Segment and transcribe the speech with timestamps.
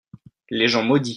[0.49, 1.09] les gens maudits.